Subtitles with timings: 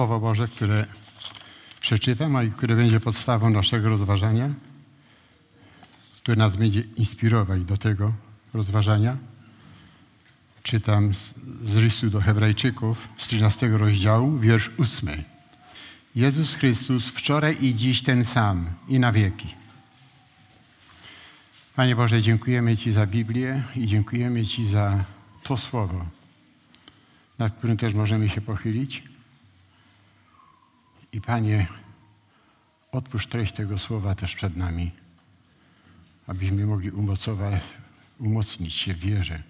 [0.00, 0.86] Słowo Boże, które
[1.80, 4.50] przeczytam, a które będzie podstawą naszego rozważania,
[6.16, 8.12] które nas będzie inspirować do tego
[8.54, 9.16] rozważania.
[10.62, 11.14] Czytam
[11.64, 15.08] z listu do Hebrajczyków z 13 rozdziału, wiersz 8.
[16.14, 19.54] Jezus Chrystus wczoraj i dziś ten sam i na wieki.
[21.76, 25.04] Panie Boże, dziękujemy Ci za Biblię i dziękujemy Ci za
[25.42, 26.06] to słowo,
[27.38, 29.09] nad którym też możemy się pochylić.
[31.12, 31.66] I Panie,
[32.92, 34.90] otwórz treść tego słowa też przed nami,
[36.26, 37.62] abyśmy mogli umocować,
[38.18, 39.42] umocnić się w wierze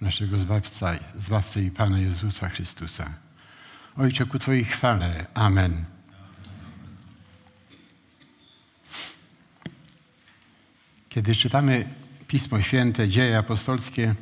[0.00, 3.10] naszego Zbawca, Zbawcę i Pana Jezusa Chrystusa.
[3.96, 5.26] Ojcze, ku Twojej chwale.
[5.34, 5.84] Amen.
[11.08, 11.88] Kiedy czytamy
[12.28, 14.14] Pismo Święte, Dzieje Apostolskie,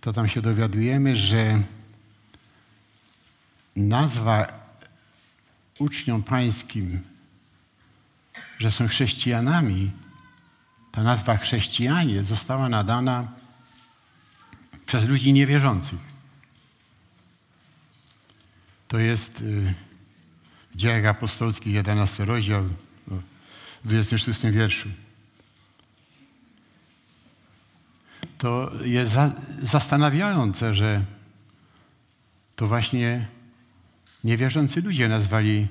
[0.00, 1.62] to tam się dowiadujemy, że
[3.76, 4.59] nazwa
[5.80, 7.00] uczniom pańskim,
[8.58, 9.90] że są chrześcijanami,
[10.92, 13.28] ta nazwa chrześcijanie została nadana
[14.86, 15.98] przez ludzi niewierzących.
[18.88, 19.44] To jest
[20.70, 22.64] w Dziejach Apostolskich 11 rozdział
[23.84, 24.88] w 26 wierszu.
[28.38, 31.04] To jest za, zastanawiające, że
[32.56, 33.28] to właśnie
[34.24, 35.68] niewierzący ludzie nazwali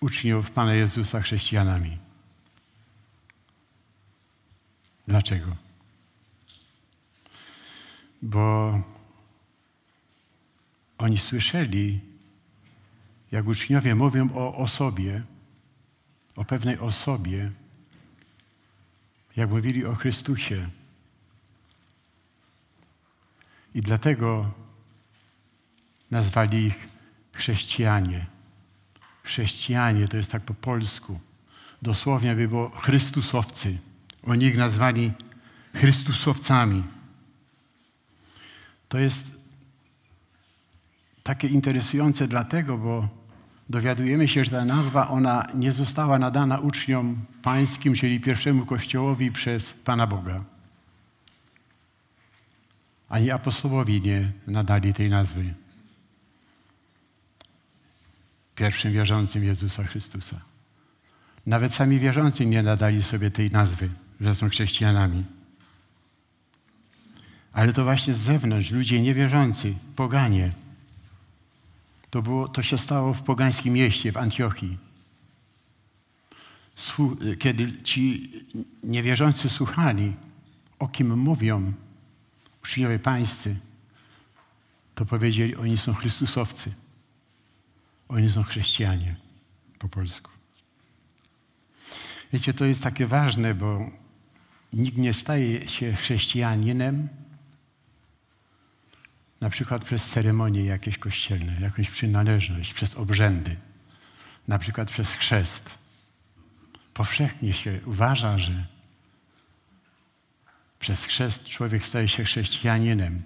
[0.00, 1.98] uczniów Pana Jezusa chrześcijanami.
[5.06, 5.56] Dlaczego?
[8.22, 8.80] Bo
[10.98, 12.00] oni słyszeli,
[13.32, 15.22] jak uczniowie mówią o osobie,
[16.36, 17.50] o pewnej osobie,
[19.36, 20.68] jak mówili o Chrystusie.
[23.74, 24.50] I dlatego
[26.10, 26.91] nazwali ich
[27.32, 28.26] chrześcijanie.
[29.22, 31.20] Chrześcijanie to jest tak po polsku.
[31.82, 33.78] Dosłownie by było Chrystusowcy.
[34.22, 35.12] Oni ich nazwali
[35.74, 36.84] Chrystusowcami.
[38.88, 39.26] To jest
[41.22, 43.08] takie interesujące dlatego, bo
[43.68, 49.72] dowiadujemy się, że ta nazwa ona nie została nadana uczniom pańskim, czyli pierwszemu kościołowi przez
[49.72, 50.44] Pana Boga.
[53.08, 55.54] Ani apostołowi nie nadali tej nazwy
[58.54, 60.40] pierwszym wierzącym Jezusa Chrystusa.
[61.46, 63.90] Nawet sami wierzący nie nadali sobie tej nazwy,
[64.20, 65.24] że są chrześcijanami.
[67.52, 70.52] Ale to właśnie z zewnątrz, ludzie niewierzący, poganie.
[72.10, 74.78] To, było, to się stało w pogańskim mieście, w Antiochii.
[77.38, 78.32] Kiedy ci
[78.82, 80.12] niewierzący słuchali,
[80.78, 81.72] o kim mówią
[82.62, 83.56] uczniowie pańscy,
[84.94, 86.72] to powiedzieli, oni są Chrystusowcy.
[88.12, 89.16] Oni są chrześcijanie
[89.78, 90.30] po polsku.
[92.32, 93.90] Wiecie, to jest takie ważne, bo
[94.72, 97.08] nikt nie staje się chrześcijaninem
[99.40, 103.56] na przykład przez ceremonie jakieś kościelne, jakąś przynależność, przez obrzędy,
[104.48, 105.70] na przykład przez chrzest.
[106.94, 108.66] Powszechnie się uważa, że
[110.78, 113.22] przez chrzest człowiek staje się chrześcijaninem,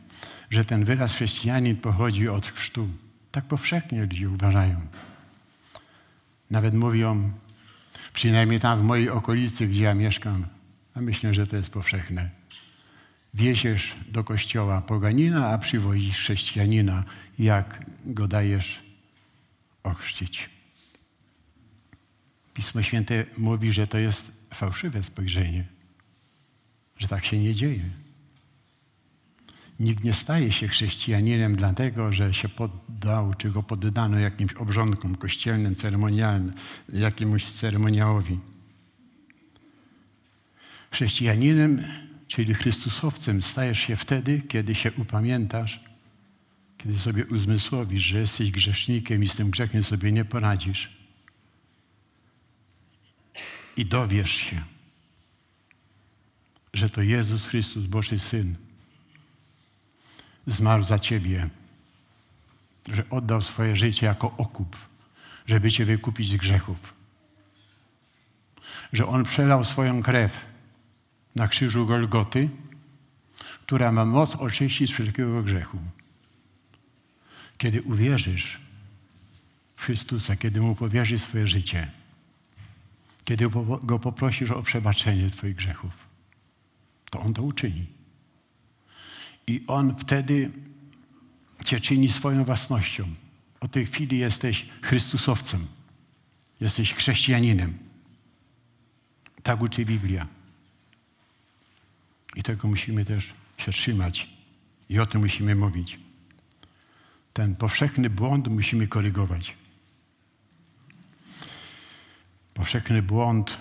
[0.51, 2.89] że ten wyraz chrześcijanin pochodzi od chrztu.
[3.37, 4.81] Tak powszechnie ludzie uważają.
[6.51, 7.33] Nawet mówią,
[8.13, 10.47] przynajmniej tam w mojej okolicy, gdzie ja mieszkam,
[10.95, 12.31] a myślę, że to jest powszechne.
[13.35, 17.05] Wieziesz do kościoła poganina, a przywozisz chrześcijanina,
[17.39, 18.83] jak go dajesz
[19.83, 20.51] ochrzcić.
[22.55, 25.65] Pismo Święte mówi, że to jest fałszywe spojrzenie,
[26.99, 28.06] że tak się nie dzieje.
[29.81, 35.75] Nikt nie staje się chrześcijaninem dlatego, że się poddał, czy go poddano jakimś obrządkom kościelnym,
[35.75, 36.55] ceremonialnym,
[36.93, 38.39] jakiemuś ceremoniałowi.
[40.91, 41.85] Chrześcijaninem,
[42.29, 45.81] czyli Chrystusowcem, stajesz się wtedy, kiedy się upamiętasz,
[46.79, 50.97] kiedy sobie uzmysłowisz, że jesteś grzesznikiem i z tym grzechem sobie nie poradzisz.
[53.77, 54.63] I dowiesz się,
[56.75, 58.57] że to Jezus Chrystus, Boży Syn,
[60.47, 61.49] zmarł za ciebie,
[62.89, 64.77] że oddał swoje życie jako okup,
[65.47, 66.95] żeby cię wykupić z grzechów.
[68.93, 70.45] Że On przelał swoją krew
[71.35, 72.49] na krzyżu Golgoty,
[73.63, 75.79] która ma moc oczyścić wszelkiego grzechu.
[77.59, 78.61] Kiedy uwierzysz
[79.77, 81.91] w Chrystusa, kiedy Mu powierzysz swoje życie,
[83.25, 83.49] kiedy
[83.83, 86.07] Go poprosisz o przebaczenie Twoich grzechów,
[87.11, 87.96] to On to uczyni.
[89.47, 90.51] I On wtedy
[91.67, 93.15] Cię czyni swoją własnością.
[93.61, 95.67] Od tej chwili jesteś Chrystusowcem.
[96.61, 97.79] Jesteś chrześcijaninem.
[99.43, 100.27] Tak uczy Biblia.
[102.37, 104.29] I tego musimy też się trzymać.
[104.89, 105.99] I o tym musimy mówić.
[107.33, 109.55] Ten powszechny błąd musimy korygować.
[112.55, 113.59] Powszechny błąd,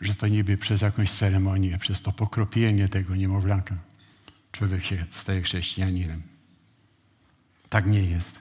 [0.00, 3.91] że to niby przez jakąś ceremonię, przez to pokropienie tego niemowlaka
[4.52, 6.22] człowiek się staje chrześcijaninem.
[7.68, 8.38] Tak nie jest.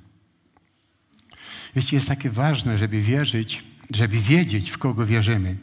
[1.75, 3.63] Wiecie, jest takie ważne, żeby wierzyć,
[3.96, 5.58] żeby wiedzieć, w kogo wierzymy,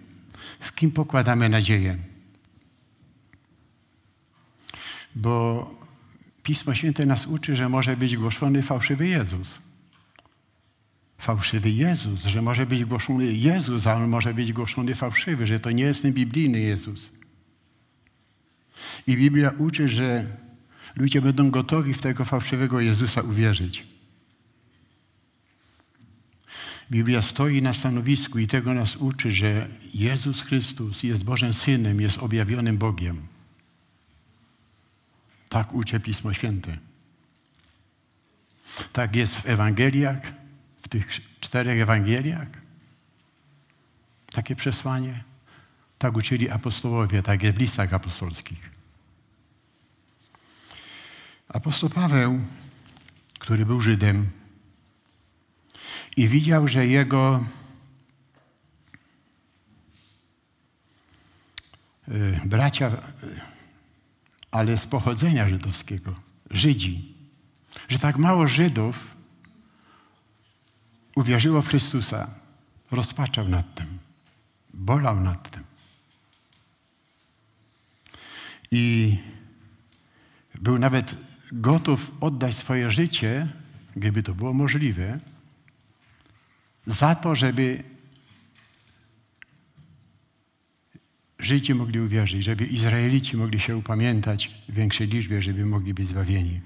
[0.61, 1.97] w kim pokładamy nadzieję.
[5.15, 5.71] Bo
[6.43, 9.59] Pismo Święte nas uczy, że może być głoszony fałszywy Jezus.
[11.19, 15.71] Fałszywy Jezus, że może być głoszony Jezus, a on może być głoszony fałszywy, że to
[15.71, 17.11] nie jest ten biblijny Jezus.
[19.07, 20.25] I Biblia uczy, że
[20.97, 23.87] ludzie będą gotowi w tego fałszywego Jezusa uwierzyć.
[26.91, 32.19] Biblia stoi na stanowisku i tego nas uczy, że Jezus Chrystus jest Bożym Synem, jest
[32.19, 33.27] objawionym Bogiem.
[35.49, 36.79] Tak uczy Pismo Święte.
[38.93, 40.33] Tak jest w Ewangeliach,
[40.83, 41.09] w tych
[41.41, 42.49] czterech Ewangeliach.
[44.33, 45.25] Takie przesłanie.
[45.99, 48.71] Tak uczyli apostołowie, tak jest w listach apostolskich.
[51.49, 52.41] Apostoł Paweł,
[53.39, 54.31] który był Żydem
[56.17, 57.45] i widział, że jego
[62.09, 63.41] y, bracia, y,
[64.51, 66.15] ale z pochodzenia żydowskiego,
[66.51, 67.15] Żydzi,
[67.89, 69.17] że tak mało Żydów
[71.15, 72.31] uwierzyło w Chrystusa,
[72.91, 73.99] rozpaczał nad tym,
[74.75, 75.65] bolał nad tym.
[78.71, 79.17] I
[80.55, 81.15] był nawet
[81.53, 83.49] gotów oddać swoje życie,
[83.97, 85.19] gdyby to było możliwe,
[86.87, 87.83] za to, żeby
[91.39, 96.61] Żydzi mogli uwierzyć, żeby Izraelici mogli się upamiętać w większej liczbie, żeby mogli być zbawieni.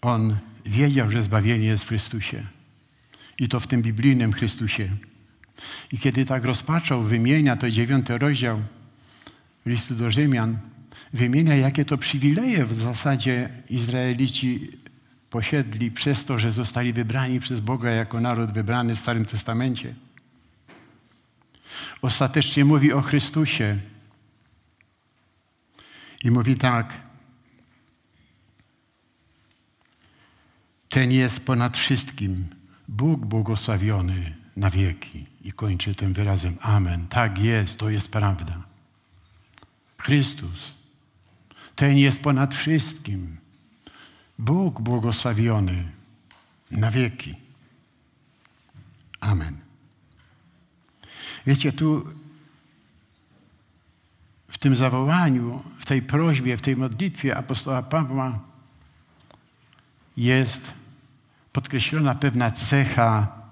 [0.00, 0.36] On
[0.66, 2.46] wiedział, że zbawienie jest w Chrystusie.
[3.38, 4.88] I to w tym biblijnym Chrystusie.
[5.92, 8.62] I kiedy tak rozpaczał, wymienia to dziewiąty rozdział
[9.66, 10.58] listu do Rzymian,
[11.12, 14.70] wymienia, jakie to przywileje w zasadzie Izraelici
[15.30, 19.94] posiedli przez to, że zostali wybrani przez Boga jako naród wybrany w Starym Testamencie.
[22.02, 23.78] Ostatecznie mówi o Chrystusie
[26.24, 26.96] i mówi tak.
[30.88, 32.46] Ten jest ponad wszystkim.
[32.88, 35.26] Bóg błogosławiony na wieki.
[35.42, 37.06] I kończy tym wyrazem Amen.
[37.06, 38.73] Tak jest, to jest prawda.
[40.04, 40.74] Chrystus
[41.76, 43.36] ten jest ponad wszystkim.
[44.38, 45.92] Bóg błogosławiony
[46.70, 47.34] na wieki.
[49.20, 49.56] Amen.
[51.46, 52.06] Wiecie, tu
[54.48, 58.38] w tym zawołaniu, w tej prośbie, w tej modlitwie apostoła Pawła
[60.16, 60.72] jest
[61.52, 63.42] podkreślona pewna cecha,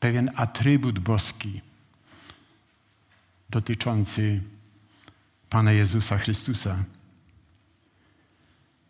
[0.00, 1.60] pewien atrybut boski
[3.50, 4.42] dotyczący
[5.50, 6.84] Pana Jezusa Chrystusa.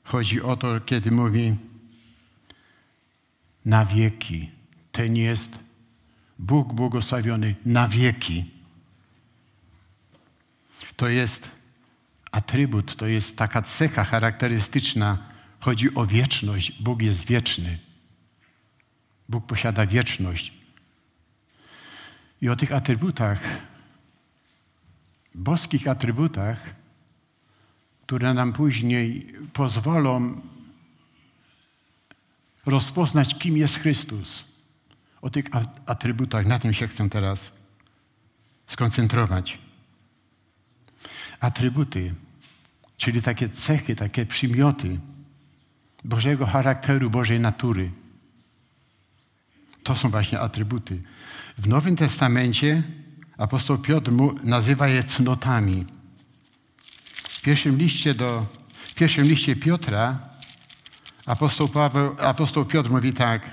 [0.04, 1.56] Chodzi o to, kiedy mówi
[3.64, 4.50] na wieki.
[4.92, 5.58] Ten jest
[6.38, 8.44] Bóg błogosławiony na wieki.
[10.96, 11.50] To jest
[12.32, 15.18] atrybut, to jest taka cecha charakterystyczna.
[15.60, 16.82] Chodzi o wieczność.
[16.82, 17.78] Bóg jest wieczny.
[19.28, 20.52] Bóg posiada wieczność.
[22.42, 23.40] I o tych atrybutach,
[25.34, 26.70] boskich atrybutach,
[28.02, 30.40] które nam później pozwolą
[32.66, 34.44] rozpoznać, kim jest Chrystus.
[35.22, 35.44] O tych
[35.86, 37.52] atrybutach, na tym się chcę teraz
[38.66, 39.58] skoncentrować.
[41.40, 42.14] Atrybuty,
[42.96, 44.98] czyli takie cechy, takie przymioty
[46.04, 47.90] Bożego charakteru, Bożej natury.
[49.82, 51.02] To są właśnie atrybuty.
[51.58, 52.82] W Nowym Testamencie
[53.38, 54.12] apostoł Piotr
[54.44, 55.84] nazywa je cnotami.
[57.28, 60.18] W pierwszym liście, do, w pierwszym liście Piotra
[61.26, 63.50] apostoł, Paweł, apostoł Piotr mówi tak.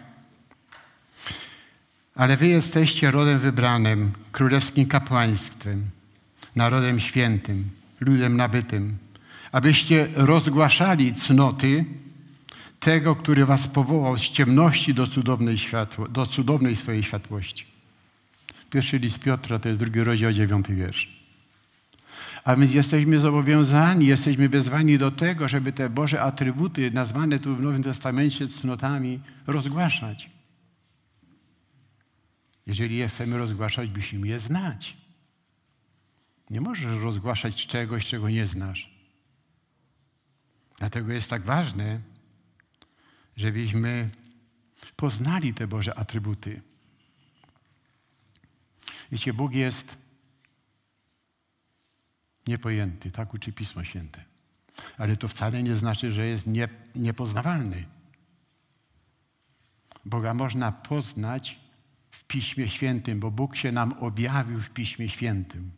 [2.15, 5.89] Ale wy jesteście rodem wybranym, królewskim kapłaństwem,
[6.55, 8.97] narodem świętym, ludem nabytym,
[9.51, 11.85] abyście rozgłaszali cnoty
[12.79, 17.74] tego, który was powołał z ciemności do cudownej, światło, do cudownej swojej światłości.
[18.75, 21.09] Pierwszy list Piotra to jest drugi rozdział, dziewiąty wiersz.
[22.43, 27.61] A więc jesteśmy zobowiązani, jesteśmy wezwani do tego, żeby te Boże atrybuty, nazwane tu w
[27.61, 30.29] Nowym Testamencie cnotami, rozgłaszać.
[32.67, 34.97] Jeżeli je chcemy rozgłaszać, musimy je znać.
[36.49, 38.95] Nie możesz rozgłaszać czegoś, czego nie znasz.
[40.79, 41.99] Dlatego jest tak ważne,
[43.37, 44.09] żebyśmy
[44.95, 46.61] poznali te Boże atrybuty.
[49.11, 49.97] Wiecie, Bóg jest
[52.47, 54.23] niepojęty, tak uczy Pismo Święte.
[54.97, 57.85] Ale to wcale nie znaczy, że jest nie, niepoznawalny.
[60.05, 61.59] Boga można poznać
[62.11, 65.71] w Piśmie Świętym, bo Bóg się nam objawił w Piśmie Świętym.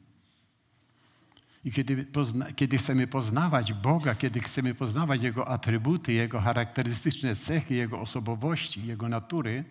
[1.66, 7.76] I kiedy, pozna, kiedy chcemy poznawać Boga, kiedy chcemy poznawać Jego atrybuty, Jego charakterystyczne cechy,
[7.76, 9.64] Jego osobowości, Jego natury,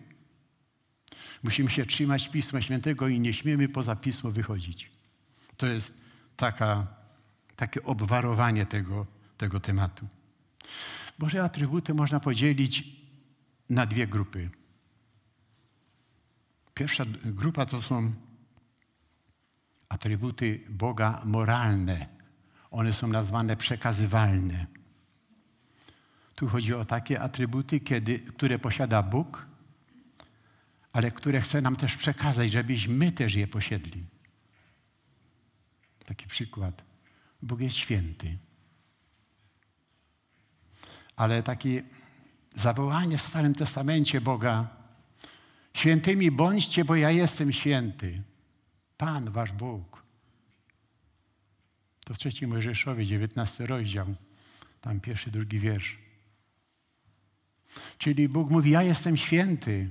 [1.43, 4.91] musimy się trzymać Pisma Świętego i nie śmiemy poza Pismo wychodzić.
[5.57, 5.93] To jest
[6.37, 6.87] taka,
[7.55, 9.05] takie obwarowanie tego,
[9.37, 10.07] tego tematu.
[11.19, 12.83] Boże atrybuty można podzielić
[13.69, 14.49] na dwie grupy.
[16.73, 18.13] Pierwsza grupa to są
[19.89, 22.07] atrybuty Boga moralne.
[22.71, 24.65] One są nazwane przekazywalne.
[26.35, 29.47] Tu chodzi o takie atrybuty, kiedy, które posiada Bóg,
[30.93, 34.05] ale które chce nam też przekazać, żebyśmy też je posiedli.
[36.05, 36.83] Taki przykład.
[37.41, 38.37] Bóg jest święty.
[41.15, 41.83] Ale takie
[42.55, 44.77] zawołanie w Starym Testamencie Boga
[45.77, 48.21] Świętymi bądźcie, bo ja jestem święty.
[48.97, 50.03] Pan, wasz Bóg.
[52.05, 54.07] To w trzecim Mojżeszowie, 19 rozdział,
[54.81, 55.97] tam pierwszy, drugi wiersz.
[57.97, 59.89] Czyli Bóg mówi, ja jestem święty,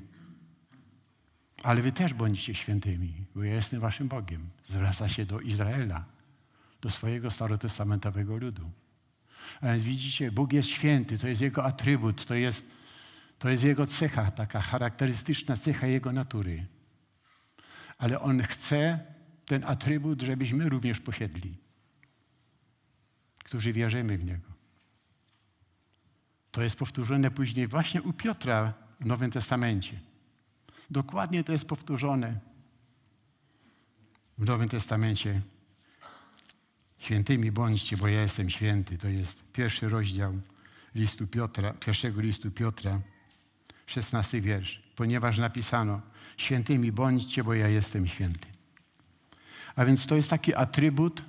[1.67, 4.49] ale wy też bądźcie świętymi, bo ja jestem waszym Bogiem.
[4.65, 6.05] Zwraca się do Izraela,
[6.81, 8.71] do swojego starotestamentowego ludu.
[9.61, 12.65] A więc widzicie, Bóg jest święty, to jest Jego atrybut, to jest,
[13.39, 16.67] to jest Jego cecha, taka charakterystyczna cecha Jego natury
[17.99, 18.99] ale On chce
[19.47, 21.57] ten atrybut, żebyśmy również posiedli,
[23.45, 24.49] którzy wierzymy w Niego.
[26.51, 30.01] To jest powtórzone później właśnie u Piotra w Nowym Testamencie.
[30.91, 32.41] Dokładnie to jest powtórzone
[34.39, 35.41] w Nowym Testamencie.
[36.99, 38.99] Świętymi bądźcie, bo ja jestem święty.
[38.99, 40.41] To jest pierwszy rozdział
[40.95, 43.01] listu Piotra, pierwszego listu Piotra,
[43.87, 44.83] szesnasty wiersz.
[44.97, 46.01] Ponieważ napisano,
[46.37, 48.49] Świętymi bądźcie, bo ja jestem święty.
[49.77, 51.23] A więc to jest taki atrybut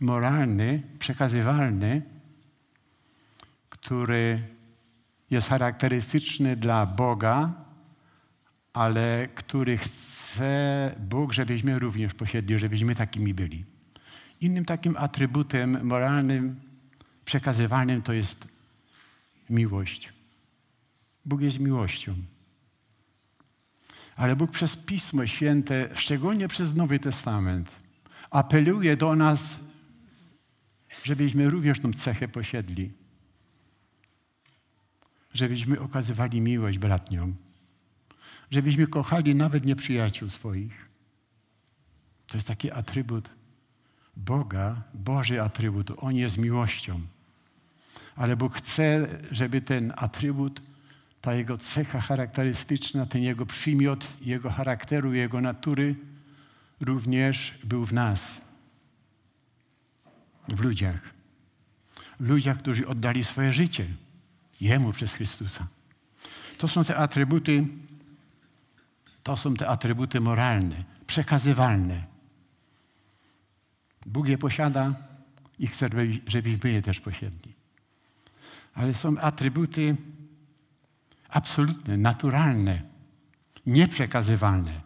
[0.00, 2.02] moralny, przekazywalny,
[3.68, 4.42] który
[5.30, 7.63] jest charakterystyczny dla Boga,
[8.74, 13.64] ale który chce Bóg, żebyśmy również posiedli, żebyśmy takimi byli.
[14.40, 16.60] Innym takim atrybutem moralnym,
[17.24, 18.48] przekazywalnym to jest
[19.50, 20.12] miłość.
[21.24, 22.14] Bóg jest miłością.
[24.16, 27.70] Ale Bóg przez Pismo Święte, szczególnie przez Nowy Testament,
[28.30, 29.58] apeluje do nas,
[31.04, 32.90] żebyśmy również tą cechę posiedli.
[35.34, 37.43] Żebyśmy okazywali miłość bratniom.
[38.54, 40.88] Żebyśmy kochali nawet nieprzyjaciół swoich.
[42.26, 43.30] To jest taki atrybut
[44.16, 45.90] Boga, Boży atrybut.
[45.96, 47.00] On jest miłością.
[48.16, 50.60] Ale Bóg chce, żeby ten atrybut
[51.20, 55.94] ta jego cecha charakterystyczna, ten jego przymiot, jego charakteru, jego natury
[56.80, 58.40] również był w nas,
[60.48, 61.00] w ludziach.
[62.20, 63.86] Ludziach, którzy oddali swoje życie
[64.60, 65.66] Jemu przez Chrystusa.
[66.58, 67.66] To są te atrybuty,
[69.24, 72.04] to są te atrybuty moralne, przekazywalne.
[74.06, 74.94] Bóg je posiada
[75.58, 75.88] i chce,
[76.26, 77.54] żebyśmy je też posiedli.
[78.74, 79.96] Ale są atrybuty
[81.28, 82.82] absolutne, naturalne,
[83.66, 84.80] nieprzekazywalne,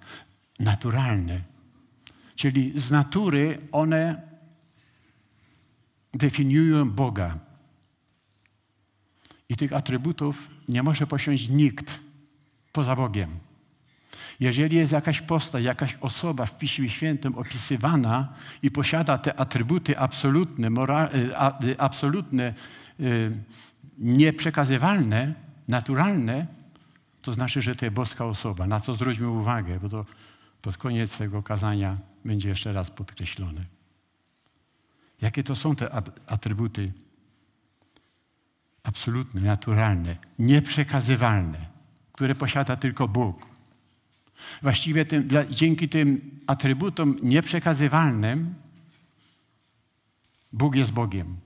[0.58, 1.40] naturalne.
[2.36, 4.22] Czyli z natury one
[6.14, 7.38] definiują Boga.
[9.48, 12.00] I tych atrybutów nie może posiąść nikt
[12.72, 13.47] poza Bogiem.
[14.40, 20.70] Jeżeli jest jakaś postać, jakaś osoba w Piśmie Świętym opisywana i posiada te atrybuty absolutne,
[20.70, 21.08] moral,
[21.64, 22.54] y, absolutne
[23.00, 23.32] y,
[23.98, 25.34] nieprzekazywalne,
[25.68, 26.46] naturalne,
[27.22, 28.66] to znaczy, że to jest boska osoba.
[28.66, 30.04] Na co zwróćmy uwagę, bo to
[30.62, 33.64] pod koniec tego kazania będzie jeszcze raz podkreślone.
[35.22, 35.90] Jakie to są te
[36.26, 36.92] atrybuty
[38.82, 41.66] absolutne, naturalne, nieprzekazywalne,
[42.12, 43.57] które posiada tylko Bóg.
[44.62, 48.54] Właściwie tym, dla, dzięki tym atrybutom nieprzekazywalnym
[50.52, 51.40] Bóg jest Bogiem.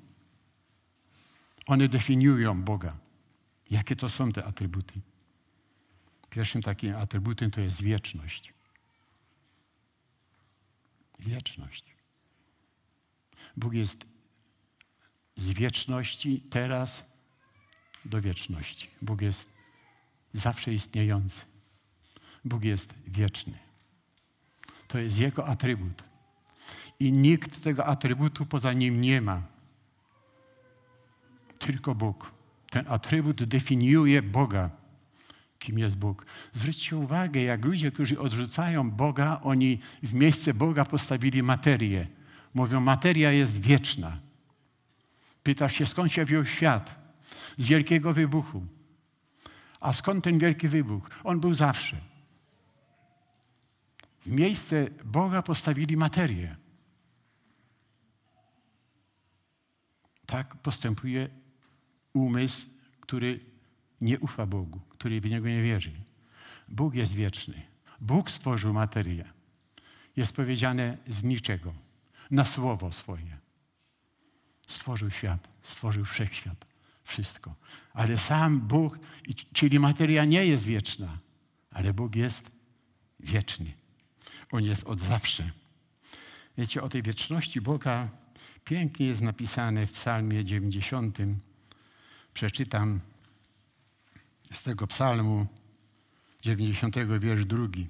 [1.67, 2.97] One definiują Boga.
[3.71, 5.01] Jakie to są te atrybuty?
[6.31, 8.55] Pierwszym takim atrybutem to jest wieczność.
[11.19, 11.85] Wieczność.
[13.57, 14.07] Bóg jest
[15.37, 17.05] z wieczności teraz
[18.05, 18.91] do wieczności.
[19.03, 19.53] Bóg jest
[20.33, 21.52] zawsze istniejący.
[22.45, 23.59] Bóg jest wieczny.
[24.89, 26.05] To jest Jego atrybut.
[27.01, 29.43] I nikt tego atrybutu poza Nim nie ma.
[31.59, 32.33] Tylko Bóg.
[32.71, 34.71] Ten atrybut definiuje Boga.
[35.59, 36.27] Kim jest Bóg?
[36.55, 42.07] Zwróćcie uwagę, jak ludzie, którzy odrzucają Boga, oni w miejsce Boga postawili materię.
[42.55, 44.19] Mówią, materia jest wieczna.
[45.43, 46.95] Pytasz się, skąd się wziął świat?
[47.59, 48.67] Z wielkiego wybuchu.
[49.81, 51.11] A skąd ten wielki wybuch?
[51.25, 52.12] On był zawsze.
[54.23, 56.57] W miejsce Boga postawili materię.
[60.27, 61.29] Tak postępuje
[62.13, 62.67] umysł,
[63.01, 63.41] który
[64.01, 65.93] nie ufa Bogu, który w Niego nie wierzy.
[66.69, 67.63] Bóg jest wieczny.
[68.01, 69.25] Bóg stworzył materię.
[70.17, 71.75] Jest powiedziane z niczego,
[72.31, 73.39] na słowo swoje.
[74.67, 76.67] Stworzył świat, stworzył wszechświat,
[77.03, 77.55] wszystko.
[77.93, 78.99] Ale sam Bóg,
[79.53, 81.19] czyli materia nie jest wieczna,
[81.71, 82.51] ale Bóg jest
[83.21, 83.82] wieczny.
[84.53, 85.51] On jest od zawsze.
[86.59, 88.09] Wiecie, o tej wieczności Boga
[88.65, 91.19] pięknie jest napisane w psalmie 90.
[92.35, 93.01] Przeczytam
[94.53, 95.47] z tego psalmu
[96.43, 97.89] 90 wiersz drugi.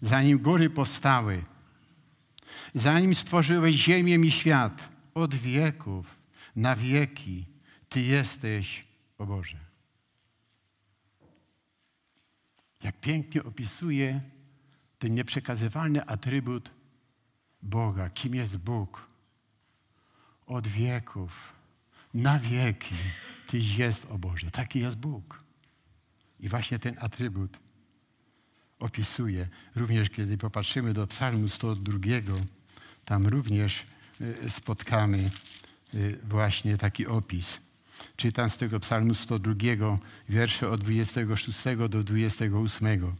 [0.00, 1.42] Zanim góry powstały,
[2.74, 6.14] zanim stworzyłeś ziemię i świat, od wieków
[6.56, 7.46] na wieki
[7.88, 8.84] Ty jesteś,
[9.18, 9.58] o Boże.
[12.82, 14.35] Jak pięknie opisuje
[14.98, 16.70] ten nieprzekazywalny atrybut
[17.62, 18.10] Boga.
[18.10, 19.06] Kim jest Bóg?
[20.46, 21.52] Od wieków,
[22.14, 22.94] na wieki.
[23.46, 24.50] Tyś jest, o Boże.
[24.50, 25.38] Taki jest Bóg.
[26.40, 27.58] I właśnie ten atrybut
[28.78, 29.48] opisuje.
[29.74, 31.98] Również kiedy popatrzymy do psalmu 102,
[33.04, 33.84] tam również
[34.20, 35.30] y, spotkamy
[35.94, 37.60] y, właśnie taki opis.
[38.16, 43.16] Czytam z tego psalmu 102, wiersze od 26 do 28.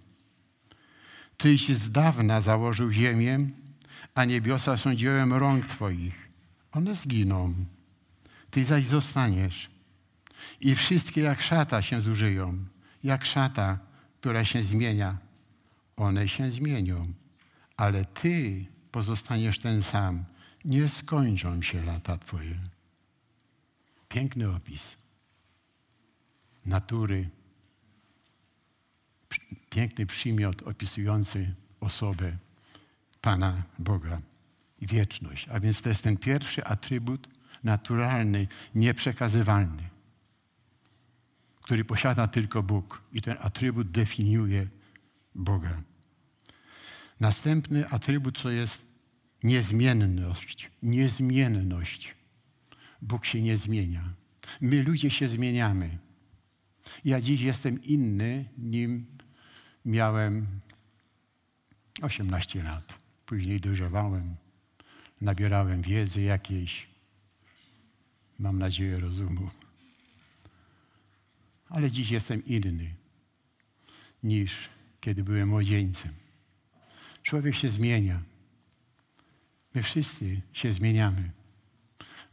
[1.37, 3.39] Tyś z dawna założył ziemię,
[4.15, 6.29] a niebiosa są dziełem rąk Twoich.
[6.73, 7.55] One zginą.
[8.51, 9.71] Ty zaś zostaniesz.
[10.61, 12.65] I wszystkie jak szata się zużyją.
[13.05, 13.79] Jak szata,
[14.21, 15.19] która się zmienia.
[15.97, 17.07] One się zmienią.
[17.77, 20.25] Ale Ty pozostaniesz ten sam.
[20.65, 22.59] Nie skończą się lata Twoje.
[24.09, 24.97] Piękny opis
[26.67, 27.31] natury,
[29.71, 32.37] piękny przymiot opisujący osobę
[33.21, 34.19] Pana Boga
[34.83, 35.49] wieczność.
[35.49, 37.29] A więc to jest ten pierwszy atrybut
[37.65, 39.83] naturalny, nieprzekazywalny,
[41.63, 43.03] który posiada tylko Bóg.
[43.13, 44.69] I ten atrybut definiuje
[45.35, 45.83] Boga.
[47.21, 48.87] Następny atrybut to jest
[49.43, 50.71] niezmienność.
[50.83, 52.15] Niezmienność.
[53.03, 54.15] Bóg się nie zmienia.
[54.61, 55.99] My ludzie się zmieniamy.
[57.05, 59.07] Ja dziś jestem inny, nim
[59.87, 60.47] miałem
[62.03, 62.95] 18 lat.
[63.27, 64.37] Później dojrzewałem,
[65.21, 66.87] nabierałem wiedzy jakiejś,
[68.39, 69.51] mam nadzieję rozumu.
[71.69, 72.95] Ale dziś jestem inny
[74.23, 74.69] niż
[75.01, 76.13] kiedy byłem młodzieńcem.
[77.23, 78.23] Człowiek się zmienia.
[79.75, 81.31] My wszyscy się zmieniamy.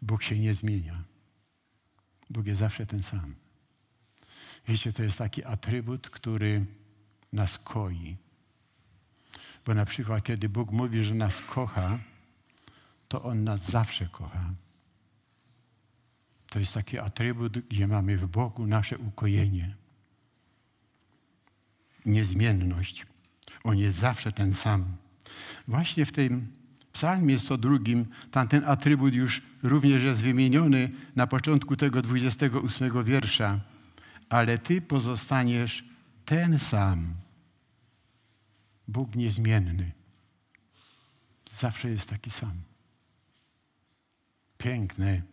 [0.01, 1.03] Bóg się nie zmienia.
[2.29, 3.35] Bóg jest zawsze ten sam.
[4.67, 6.65] Wiecie, to jest taki atrybut, który
[7.33, 8.17] nas koi.
[9.65, 11.99] Bo na przykład, kiedy Bóg mówi, że nas kocha,
[13.07, 14.53] to On nas zawsze kocha.
[16.49, 19.75] To jest taki atrybut, gdzie mamy w Bogu nasze ukojenie.
[22.05, 23.05] Niezmienność.
[23.63, 24.85] On jest zawsze ten sam.
[25.67, 26.47] Właśnie w tym
[26.91, 27.77] psalmie 102
[28.31, 33.59] tam ten atrybut już również jest wymieniony na początku tego 28 wiersza.
[34.29, 35.83] Ale Ty pozostaniesz
[36.25, 37.13] ten sam.
[38.87, 39.91] Bóg niezmienny.
[41.49, 42.61] Zawsze jest taki sam.
[44.57, 45.23] Piękny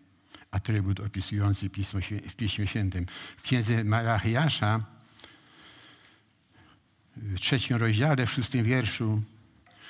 [0.50, 3.06] atrybut opisujący Pismo, w Piśmie Świętym.
[3.36, 4.80] W księdze Malachiasza
[7.16, 9.22] w trzecim rozdziale, w szóstym wierszu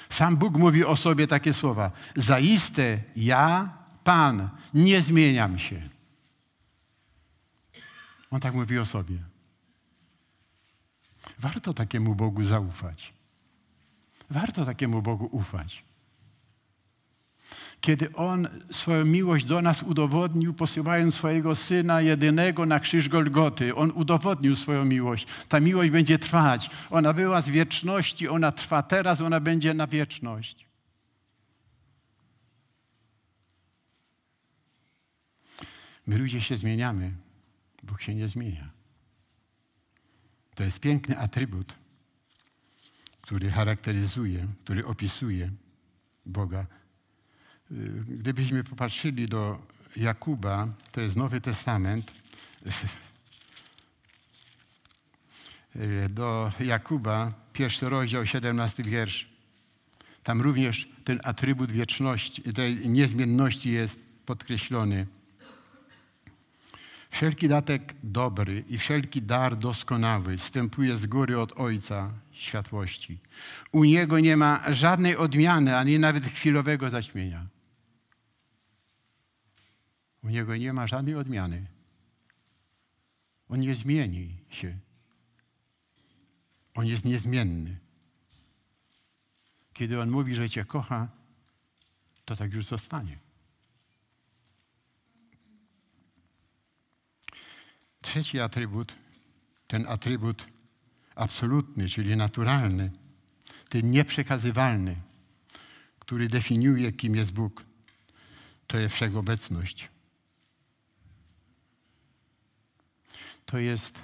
[0.09, 1.93] sam Bóg mówi o sobie takie słowa.
[2.17, 5.89] Zaiste ja, Pan, nie zmieniam się.
[8.31, 9.19] On tak mówi o sobie.
[11.39, 13.13] Warto takiemu Bogu zaufać.
[14.31, 15.85] Warto takiemu Bogu ufać.
[17.81, 23.75] Kiedy On swoją miłość do nas udowodnił, posyłając swojego Syna jedynego na krzyż Golgoty.
[23.75, 25.27] On udowodnił swoją miłość.
[25.49, 26.71] Ta miłość będzie trwać.
[26.91, 30.67] Ona była z wieczności, ona trwa teraz, ona będzie na wieczność.
[36.07, 37.13] My ludzie się zmieniamy,
[37.83, 38.71] Bóg się nie zmienia.
[40.55, 41.75] To jest piękny atrybut,
[43.31, 45.51] który charakteryzuje, który opisuje
[46.27, 46.67] Boga.
[48.09, 49.63] Gdybyśmy popatrzyli do
[49.97, 52.13] Jakuba, to jest Nowy Testament,
[56.11, 59.29] do Jakuba, pierwszy rozdział, 17 wiersz.
[60.23, 65.07] Tam również ten atrybut wieczności, tej niezmienności jest podkreślony.
[67.11, 73.19] Wszelki datek dobry i wszelki dar doskonały wstępuje z góry od Ojca światłości.
[73.73, 77.47] U Niego nie ma żadnej odmiany, ani nawet chwilowego zaćmienia.
[80.23, 81.67] U Niego nie ma żadnej odmiany.
[83.49, 84.79] On nie zmieni się.
[86.75, 87.79] On jest niezmienny.
[89.73, 91.09] Kiedy On mówi, że Cię kocha,
[92.25, 93.19] to tak już zostanie.
[98.01, 98.95] Trzeci atrybut,
[99.67, 100.47] ten atrybut
[101.21, 102.91] absolutny, czyli naturalny,
[103.69, 104.97] ten nieprzekazywalny,
[105.99, 107.65] który definiuje, kim jest Bóg,
[108.67, 109.89] to jest wszechobecność.
[113.47, 114.03] To jest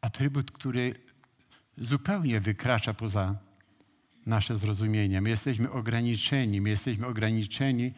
[0.00, 0.94] atrybut, który
[1.78, 3.36] zupełnie wykracza poza
[4.26, 5.20] nasze zrozumienie.
[5.20, 7.92] My jesteśmy ograniczeni, my jesteśmy ograniczeni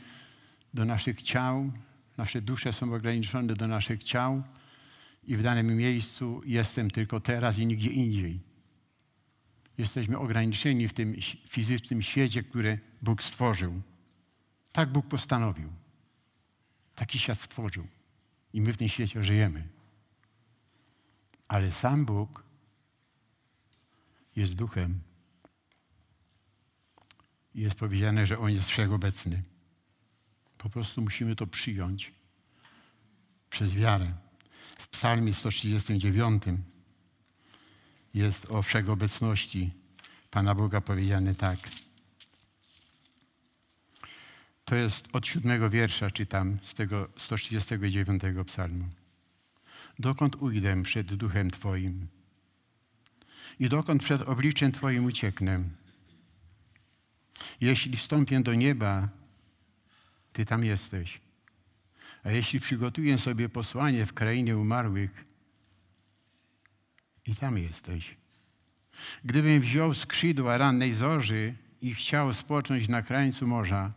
[0.74, 1.72] do naszych ciał,
[2.16, 4.42] nasze dusze są ograniczone do naszych ciał
[5.22, 8.40] i w danym miejscu jestem tylko teraz i nigdzie indziej.
[9.78, 11.16] Jesteśmy ograniczeni w tym
[11.48, 13.82] fizycznym świecie, który Bóg stworzył.
[14.72, 15.72] Tak Bóg postanowił.
[16.94, 17.87] Taki świat stworzył.
[18.52, 19.68] I my w tym świecie żyjemy.
[21.48, 22.44] Ale sam Bóg
[24.37, 25.00] jest duchem.
[27.54, 29.42] Jest powiedziane, że On jest wszechobecny.
[30.58, 32.12] Po prostu musimy to przyjąć
[33.50, 34.14] przez wiarę
[34.92, 36.42] psalmie 139
[38.14, 39.70] jest o wszechobecności
[40.31, 41.59] Pana Boga powiedziane tak.
[44.64, 48.88] To jest od siódmego wiersza, czytam z tego 139 psalmu.
[49.98, 52.07] Dokąd ujdę przed duchem Twoim?
[53.59, 55.61] I dokąd przed obliczem Twoim ucieknę?
[57.61, 59.09] Jeśli wstąpię do nieba,
[60.33, 61.20] Ty tam jesteś.
[62.22, 65.24] A jeśli przygotuję sobie posłanie w krainie umarłych,
[67.26, 68.16] i tam jesteś.
[69.24, 73.92] Gdybym wziął skrzydła rannej zorzy i chciał spocząć na krańcu morza,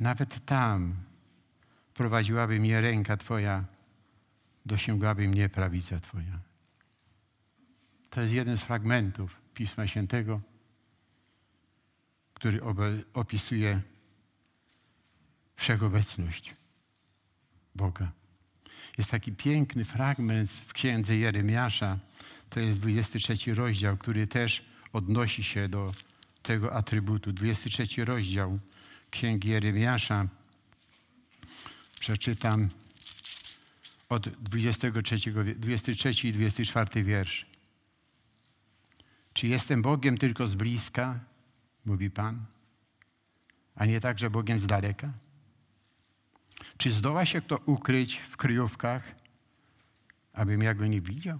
[0.00, 0.94] nawet tam
[1.94, 3.64] prowadziłaby mnie ręka Twoja,
[4.66, 6.40] dosięgłaby mnie prawica Twoja.
[8.10, 10.40] To jest jeden z fragmentów Pisma Świętego,
[12.34, 12.60] który
[13.14, 13.82] opisuje
[15.56, 16.54] wszechobecność
[17.78, 18.12] Boga.
[18.98, 21.98] Jest taki piękny fragment w księdze Jeremiasza,
[22.50, 25.92] to jest 23 rozdział, który też odnosi się do
[26.42, 27.32] tego atrybutu.
[27.32, 28.58] 23 rozdział
[29.10, 30.28] księgi Jeremiasza.
[32.00, 32.68] Przeczytam
[34.08, 35.16] od 23,
[35.54, 37.46] 23 i 24 wiersz.
[39.32, 41.20] Czy jestem Bogiem tylko z bliska,
[41.84, 42.44] mówi Pan,
[43.74, 45.12] a nie także Bogiem z daleka?
[46.76, 49.14] Czy zdoła się kto ukryć w kryjówkach,
[50.32, 51.38] abym ja go nie widział?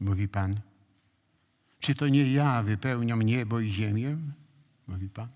[0.00, 0.60] Mówi Pan.
[1.80, 4.16] Czy to nie ja wypełniam niebo i ziemię?
[4.86, 5.28] Mówi Pan.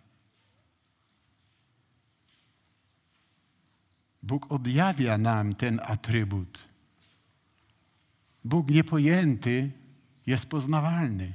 [4.22, 6.58] Bóg objawia nam ten atrybut.
[8.44, 9.72] Bóg niepojęty
[10.26, 11.34] jest poznawalny.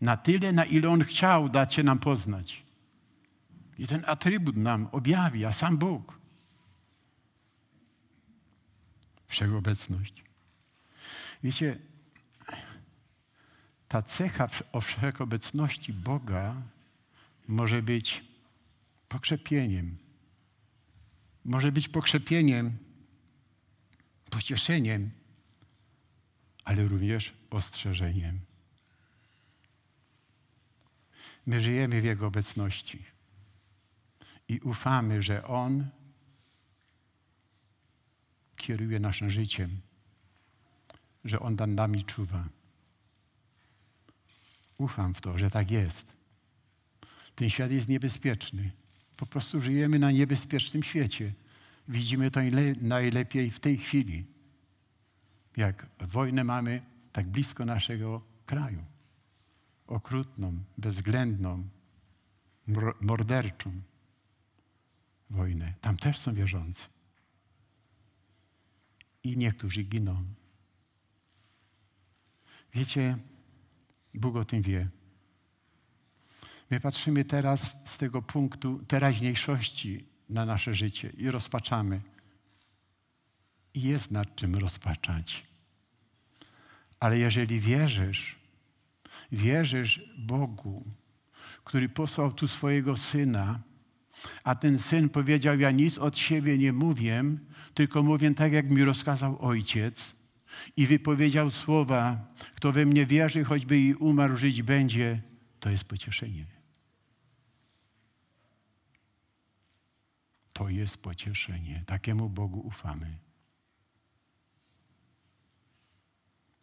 [0.00, 2.65] Na tyle, na ile On chciał dać się nam poznać.
[3.78, 6.20] I ten atrybut nam objawia sam Bóg.
[9.26, 10.22] Wszechobecność.
[11.42, 11.78] Wiecie,
[13.88, 16.62] ta cecha o wszechobecności Boga
[17.48, 18.24] może być
[19.08, 19.96] pokrzepieniem.
[21.44, 22.78] Może być pokrzepieniem,
[24.30, 25.10] pocieszeniem,
[26.64, 28.40] ale również ostrzeżeniem.
[31.46, 33.15] My żyjemy w Jego obecności
[34.48, 35.88] i ufamy, że On
[38.56, 39.80] kieruje naszym życiem,
[41.24, 42.48] że On nad nami czuwa.
[44.78, 46.06] Ufam w to, że tak jest.
[47.34, 48.70] Ten świat jest niebezpieczny.
[49.16, 51.32] Po prostu żyjemy na niebezpiecznym świecie.
[51.88, 52.40] Widzimy to
[52.80, 54.24] najlepiej w tej chwili.
[55.56, 56.82] Jak wojnę mamy
[57.12, 58.84] tak blisko naszego kraju.
[59.86, 61.68] Okrutną, bezwzględną,
[63.00, 63.72] morderczą
[65.30, 65.74] wojnę.
[65.80, 66.88] Tam też są wierzący.
[69.22, 70.24] I niektórzy giną.
[72.74, 73.18] Wiecie,
[74.14, 74.88] Bóg o tym wie.
[76.70, 82.00] My patrzymy teraz z tego punktu teraźniejszości na nasze życie i rozpaczamy.
[83.74, 85.42] I jest nad czym rozpaczać.
[87.00, 88.36] Ale jeżeli wierzysz,
[89.32, 90.84] wierzysz Bogu,
[91.64, 93.60] który posłał tu swojego syna,
[94.44, 97.24] a ten syn powiedział: Ja nic od siebie nie mówię,
[97.74, 100.16] tylko mówię tak, jak mi rozkazał ojciec.
[100.76, 105.22] I wypowiedział słowa: Kto we mnie wierzy, choćby i umarł, żyć będzie,
[105.60, 106.46] to jest pocieszenie.
[110.52, 111.82] To jest pocieszenie.
[111.86, 113.18] Takiemu Bogu ufamy.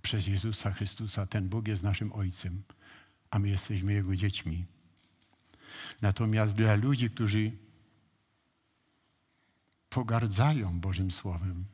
[0.01, 2.63] Przez Jezusa Chrystusa ten Bóg jest naszym Ojcem,
[3.29, 4.65] a my jesteśmy Jego dziećmi.
[6.01, 7.51] Natomiast dla ludzi, którzy
[9.89, 11.65] pogardzają Bożym Słowem,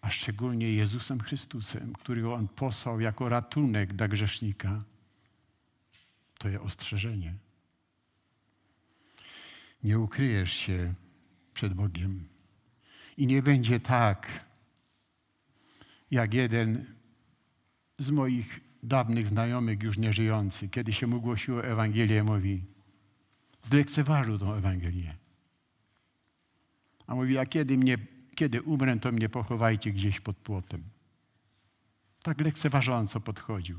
[0.00, 4.84] a szczególnie Jezusem Chrystusem, którego On posłał jako ratunek dla grzesznika,
[6.38, 7.34] to jest ostrzeżenie.
[9.82, 10.94] Nie ukryjesz się
[11.54, 12.28] przed Bogiem.
[13.16, 14.44] I nie będzie tak,
[16.10, 16.94] jak jeden
[17.98, 22.64] z moich dawnych znajomych, już nieżyjący, kiedy się mu głosiło Ewangelię, mówi,
[23.64, 25.16] zlekceważył tą Ewangelię.
[27.06, 27.98] A mówi, a kiedy, mnie,
[28.34, 30.82] kiedy umrę, to mnie pochowajcie gdzieś pod płotem.
[32.22, 33.78] Tak lekceważąco podchodził.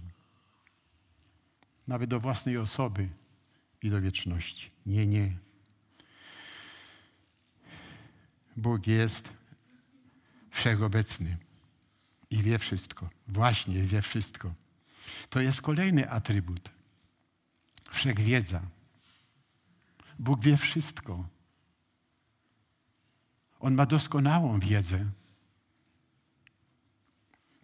[1.88, 3.10] Nawet do własnej osoby
[3.82, 4.70] i do wieczności.
[4.86, 5.38] Nie, nie.
[8.58, 9.34] Bóg jest
[10.52, 11.38] wszechobecny
[12.30, 13.10] i wie wszystko.
[13.28, 14.54] Właśnie wie wszystko.
[15.30, 16.70] To jest kolejny atrybut.
[17.92, 18.75] Wszechwiedza.
[20.20, 21.28] Bóg wie wszystko.
[23.60, 25.06] On ma doskonałą wiedzę.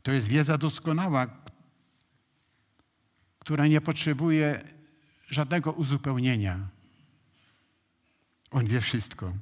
[0.03, 1.27] To jest wiedza doskonała,
[3.39, 4.61] która nie potrzebuje
[5.29, 6.67] żadnego uzupełnienia.
[8.51, 9.33] On wie wszystko.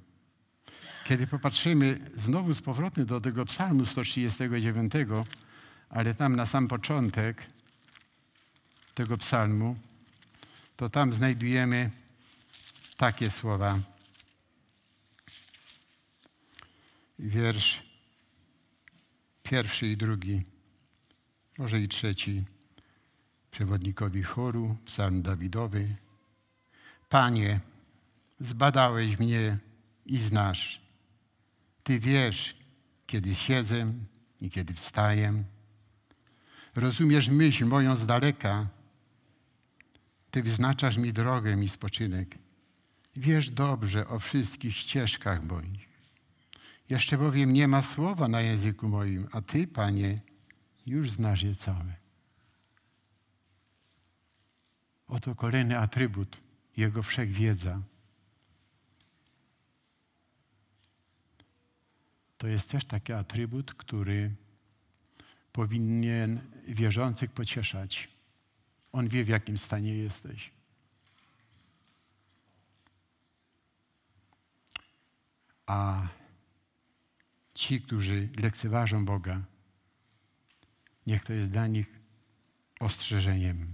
[1.04, 4.94] Kiedy popatrzymy znowu z powrotem do tego psalmu 139,
[5.90, 7.46] ale tam na sam początek
[8.96, 9.76] tego psalmu,
[10.76, 11.90] to tam znajdujemy
[13.00, 13.80] takie słowa.
[17.20, 17.84] Wiersz
[19.44, 20.44] pierwszy i drugi,
[21.58, 22.44] może i trzeci,
[23.52, 25.96] przewodnikowi choru, psalm Dawidowy.
[27.10, 27.60] Panie,
[28.40, 29.58] zbadałeś mnie
[30.06, 30.82] i znasz.
[31.84, 32.56] Ty wiesz,
[33.08, 33.94] kiedy siedzę
[34.42, 35.44] i kiedy wstaję.
[36.76, 38.68] Rozumiesz myśl moją z daleka.
[40.32, 42.49] Ty wyznaczasz mi drogę i spoczynek.
[43.20, 45.90] Wiesz dobrze o wszystkich ścieżkach moich.
[46.90, 50.22] Jeszcze bowiem nie ma słowa na języku moim, a Ty, Panie,
[50.86, 51.96] już znasz je całe.
[55.08, 56.38] Oto kolejny atrybut
[56.78, 57.82] Jego wszechwiedza.
[62.38, 64.36] To jest też taki atrybut, który
[65.52, 68.10] powinien wierzących pocieszać.
[68.92, 70.59] On wie, w jakim stanie jesteś.
[75.70, 76.08] A
[77.54, 79.42] ci, którzy lekceważą Boga,
[81.08, 82.00] niech to jest dla nich
[82.80, 83.74] ostrzeżeniem.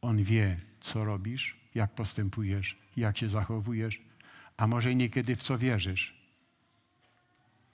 [0.00, 4.02] On wie, co robisz, jak postępujesz, jak się zachowujesz,
[4.56, 6.30] a może niekiedy w co wierzysz,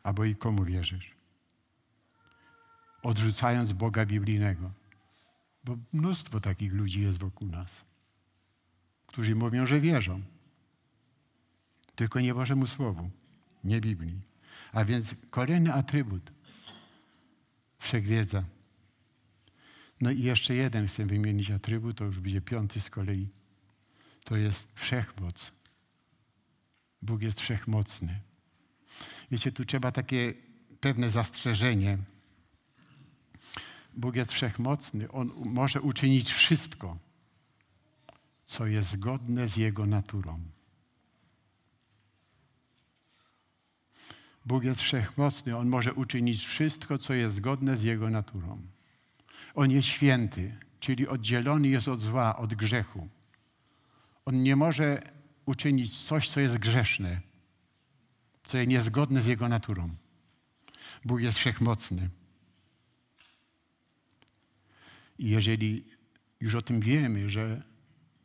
[0.03, 1.15] albo i komu wierzysz.
[3.03, 4.73] Odrzucając Boga biblijnego.
[5.65, 7.85] Bo mnóstwo takich ludzi jest wokół nas,
[9.07, 10.23] którzy mówią, że wierzą.
[11.95, 13.11] Tylko nie Bożemu Słowu,
[13.65, 14.21] nie Biblii.
[14.73, 16.33] A więc kolejny atrybut
[17.79, 18.43] wszechwiedza.
[20.01, 23.29] No i jeszcze jeden chcę wymienić atrybut, to już będzie piąty z kolei.
[24.25, 25.53] To jest wszechmoc.
[27.03, 28.21] Bóg jest wszechmocny.
[29.31, 30.35] Wiecie, tu trzeba takie
[30.81, 31.99] pewne zastrzeżenie.
[33.95, 35.11] Bóg jest wszechmocny.
[35.11, 36.99] On może uczynić wszystko,
[38.47, 40.41] co jest zgodne z Jego naturą.
[44.47, 45.57] Bóg jest wszechmocny.
[45.57, 48.63] On może uczynić wszystko, co jest zgodne z Jego naturą.
[49.55, 53.09] On jest święty, czyli oddzielony jest od zła, od grzechu.
[54.25, 55.03] On nie może
[55.47, 57.21] uczynić coś, co jest grzeszne,
[58.47, 59.95] co jest niezgodne z Jego naturą.
[61.05, 62.11] Bóg jest wszechmocny.
[65.19, 65.85] I jeżeli
[66.41, 67.63] już o tym wiemy, że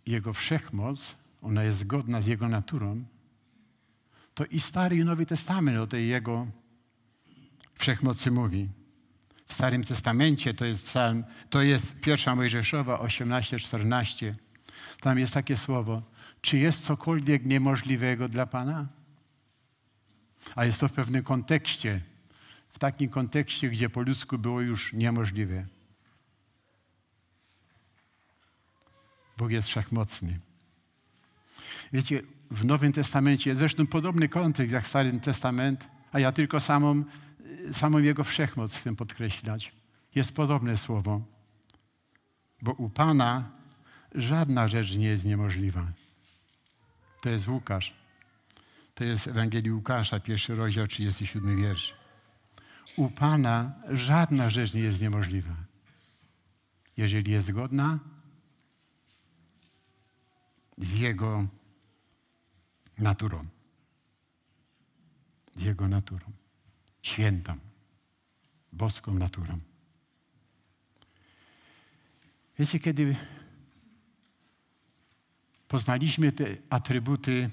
[0.06, 3.06] Jego wszechmoc, ona jest zgodna z Jego naturą,
[4.38, 6.48] to i Stary i Nowy Testament o tej Jego
[7.76, 8.70] wszechmocy mówi.
[9.46, 14.34] W Starym Testamencie to jest psalm, to jest pierwsza Mojżeszowa 18-14.
[15.02, 16.02] Tam jest takie słowo,
[16.42, 18.88] czy jest cokolwiek niemożliwego dla Pana?
[20.56, 22.02] A jest to w pewnym kontekście,
[22.70, 25.66] w takim kontekście, gdzie po ludzku było już niemożliwe.
[29.38, 30.40] Bóg jest wszechmocny.
[31.94, 32.22] Wiecie,
[32.52, 37.04] w Nowym Testamencie zresztą podobny kontekst jak Stary Testament, a ja tylko samą,
[37.72, 39.72] samą Jego wszechmoc chcę podkreślać.
[40.16, 41.22] Jest podobne słowo,
[42.62, 43.52] bo u Pana
[44.16, 45.92] żadna rzecz nie jest niemożliwa.
[47.22, 47.96] To jest Łukasz.
[48.96, 51.94] To jest Ewangelii Łukasza, pierwszy rozdział, 37 wiersz.
[52.96, 55.56] U Pana żadna rzecz nie jest niemożliwa.
[56.98, 58.00] Jeżeli jest zgodna
[60.78, 61.48] z Jego
[62.98, 63.46] naturą.
[65.56, 66.32] Jego naturą.
[67.02, 67.58] Świętą,
[68.74, 69.60] boską naturą.
[72.60, 73.16] Wiecie, kiedy
[75.68, 77.50] poznaliśmy te atrybuty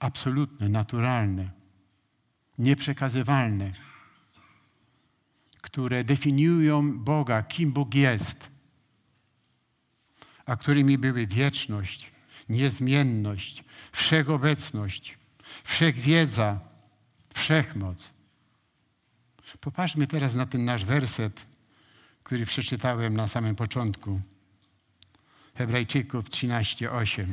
[0.00, 1.50] absolutne, naturalne,
[2.58, 3.72] nieprzekazywalne,
[5.60, 8.50] które definiują Boga, kim Bóg jest,
[10.46, 12.10] a którymi były wieczność,
[12.48, 15.18] niezmienność, wszechobecność,
[15.64, 16.60] wszechwiedza,
[17.34, 18.12] wszechmoc.
[19.60, 21.46] Popatrzmy teraz na ten nasz werset,
[22.22, 24.20] który przeczytałem na samym początku.
[25.54, 27.26] Hebrajczyków 13:8.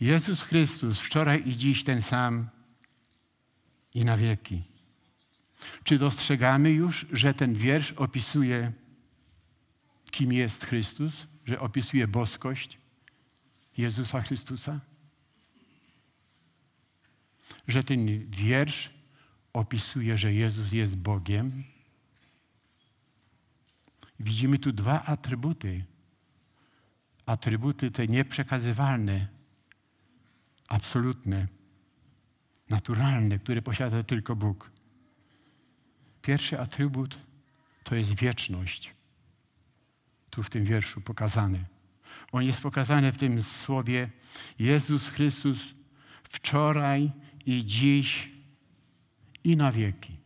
[0.00, 2.48] Jezus Chrystus wczoraj i dziś ten sam
[3.94, 4.62] i na wieki.
[5.84, 8.72] Czy dostrzegamy już, że ten wiersz opisuje,
[10.10, 12.78] kim jest Chrystus, że opisuje boskość
[13.78, 14.80] Jezusa Chrystusa?
[17.68, 18.90] Że ten wiersz
[19.52, 21.64] opisuje, że Jezus jest Bogiem?
[24.20, 25.84] Widzimy tu dwa atrybuty.
[27.26, 29.28] Atrybuty te nieprzekazywalne,
[30.68, 31.46] absolutne,
[32.68, 34.70] naturalne, które posiada tylko Bóg.
[36.22, 37.18] Pierwszy atrybut
[37.84, 38.94] to jest wieczność.
[40.30, 41.64] Tu w tym wierszu pokazany.
[42.32, 44.10] On jest pokazany w tym słowie
[44.58, 45.58] Jezus Chrystus
[46.22, 47.10] wczoraj
[47.46, 48.32] i dziś
[49.44, 50.16] i na wieki.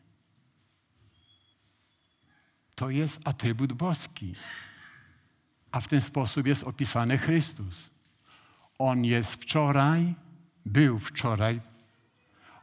[2.74, 4.34] To jest atrybut boski.
[5.72, 7.90] A w ten sposób jest opisany Chrystus.
[8.78, 10.14] On jest wczoraj,
[10.66, 11.60] był wczoraj,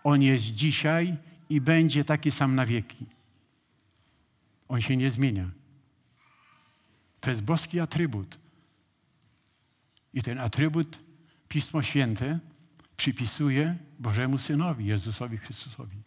[0.03, 1.17] on jest dzisiaj
[1.49, 3.05] i będzie taki sam na wieki.
[4.67, 5.49] On się nie zmienia.
[7.19, 8.39] To jest boski atrybut.
[10.13, 11.00] I ten atrybut
[11.48, 12.39] Pismo Święte
[12.98, 15.98] przypisuje Bożemu Synowi, Jezusowi Chrystusowi.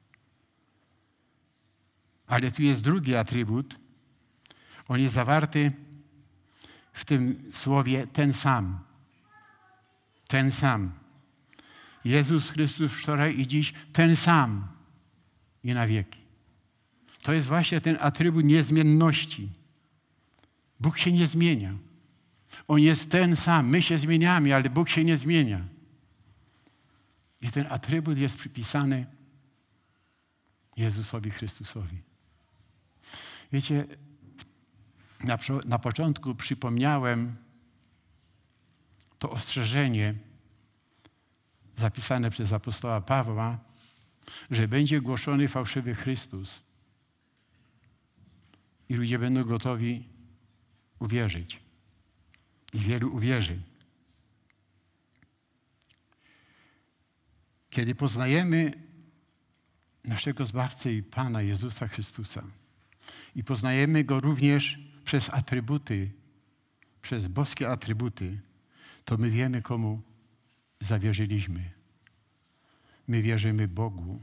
[2.27, 3.75] Ale tu jest drugi atrybut.
[4.89, 5.73] On jest zawarty
[6.93, 8.79] w tym słowie ten sam.
[10.29, 10.93] Ten sam.
[12.05, 14.69] Jezus Chrystus wczoraj i dziś ten sam
[15.65, 16.19] i na wieki.
[17.23, 19.51] To jest właśnie ten atrybut niezmienności.
[20.81, 21.75] Bóg się nie zmienia.
[22.69, 23.69] On jest ten sam.
[23.69, 25.65] My się zmieniamy, ale Bóg się nie zmienia.
[27.41, 29.07] I ten atrybut jest przypisany
[30.77, 32.03] Jezusowi Chrystusowi.
[33.53, 33.85] Wiecie,
[35.25, 37.37] na, na początku przypomniałem
[39.19, 40.15] to ostrzeżenie
[41.77, 43.59] zapisane przez apostoła Pawła,
[44.51, 46.63] że będzie głoszony fałszywy Chrystus
[48.89, 50.09] i ludzie będą gotowi
[50.99, 51.61] uwierzyć.
[52.73, 53.63] I wielu uwierzy.
[57.71, 58.73] Kiedy poznajemy
[60.05, 62.43] naszego Zbawcę i Pana Jezusa Chrystusa
[63.35, 66.11] i poznajemy Go również przez atrybuty,
[67.03, 68.41] przez boskie atrybuty,
[69.05, 70.03] to my wiemy, komu
[70.81, 71.71] zawierzyliśmy.
[73.09, 74.23] My wierzymy Bogu,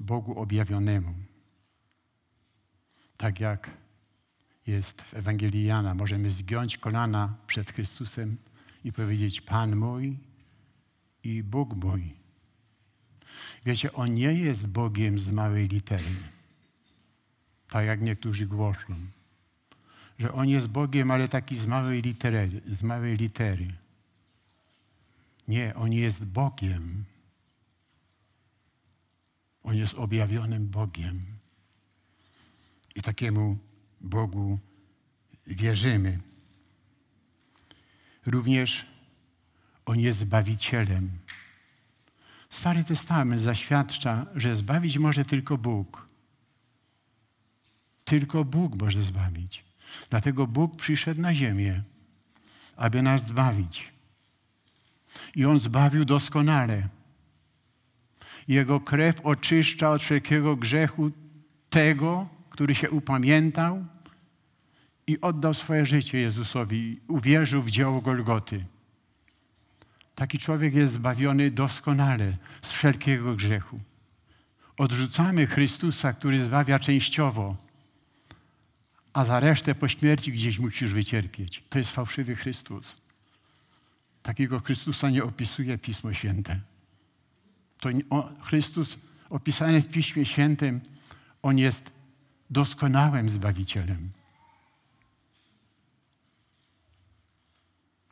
[0.00, 1.14] Bogu objawionemu.
[3.16, 3.70] Tak jak
[4.66, 8.36] jest w Ewangelii Jana, możemy zgiąć kolana przed Chrystusem
[8.84, 10.18] i powiedzieć: Pan mój
[11.24, 12.14] i Bóg mój.
[13.64, 16.14] Wiecie, On nie jest Bogiem z małej litery,
[17.68, 18.94] tak jak niektórzy głoszą,
[20.18, 22.60] że On jest Bogiem, ale taki z małej litery.
[22.66, 23.72] Z małej litery.
[25.48, 27.04] Nie, On jest Bogiem.
[29.62, 31.26] On jest objawionym Bogiem.
[32.94, 33.58] I takiemu
[34.00, 34.58] Bogu
[35.46, 36.18] wierzymy.
[38.26, 38.86] Również
[39.86, 41.10] On jest Zbawicielem.
[42.50, 46.06] Stary Testament zaświadcza, że zbawić może tylko Bóg.
[48.04, 49.64] Tylko Bóg może zbawić.
[50.10, 51.82] Dlatego Bóg przyszedł na ziemię,
[52.76, 53.92] aby nas zbawić.
[55.34, 56.88] I On zbawił doskonale.
[58.48, 61.10] Jego krew oczyszcza od wszelkiego grzechu
[61.70, 62.28] tego,
[62.60, 63.86] który się upamiętał
[65.06, 68.64] i oddał swoje życie Jezusowi, uwierzył w dzieło Golgoty.
[70.14, 73.80] Taki człowiek jest zbawiony doskonale z wszelkiego grzechu.
[74.78, 77.56] Odrzucamy Chrystusa, który zbawia częściowo,
[79.12, 81.64] a za resztę po śmierci gdzieś musisz wycierpieć.
[81.68, 82.96] To jest fałszywy Chrystus.
[84.22, 86.60] Takiego Chrystusa nie opisuje Pismo Święte.
[87.80, 87.88] To
[88.44, 88.98] Chrystus
[89.30, 90.80] opisany w Piśmie Świętym,
[91.42, 91.99] On jest
[92.50, 94.10] doskonałym Zbawicielem.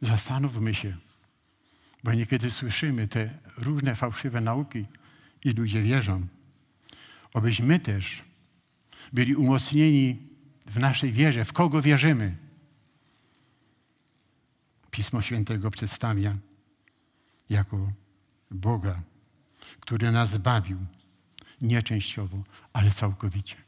[0.00, 0.96] Zastanówmy się,
[2.04, 4.86] bo niekiedy słyszymy te różne fałszywe nauki
[5.44, 6.26] i ludzie wierzą.
[7.34, 8.22] Obyśmy też
[9.12, 10.28] byli umocnieni
[10.66, 12.36] w naszej wierze, w kogo wierzymy.
[14.90, 16.32] Pismo Świętego przedstawia
[17.50, 17.92] jako
[18.50, 19.02] Boga,
[19.80, 20.78] który nas zbawił,
[21.60, 23.67] nie częściowo, ale całkowicie.